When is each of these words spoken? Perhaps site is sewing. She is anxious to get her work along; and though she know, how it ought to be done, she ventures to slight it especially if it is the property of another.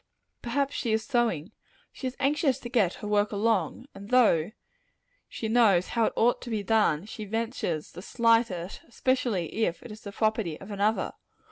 Perhaps 0.41 0.77
site 0.77 0.93
is 0.93 1.05
sewing. 1.05 1.51
She 1.93 2.07
is 2.07 2.17
anxious 2.19 2.57
to 2.61 2.69
get 2.69 2.95
her 2.95 3.07
work 3.07 3.31
along; 3.31 3.85
and 3.93 4.09
though 4.09 4.51
she 5.29 5.47
know, 5.47 5.79
how 5.79 6.05
it 6.05 6.13
ought 6.15 6.41
to 6.41 6.49
be 6.49 6.63
done, 6.63 7.05
she 7.05 7.23
ventures 7.25 7.91
to 7.91 8.01
slight 8.01 8.49
it 8.49 8.81
especially 8.87 9.53
if 9.63 9.83
it 9.83 9.91
is 9.91 10.01
the 10.01 10.11
property 10.11 10.59
of 10.59 10.71
another. 10.71 11.11